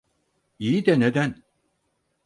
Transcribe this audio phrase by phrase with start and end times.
[0.59, 1.43] İyi de neden?